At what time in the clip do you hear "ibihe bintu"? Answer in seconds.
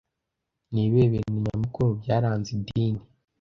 0.85-1.37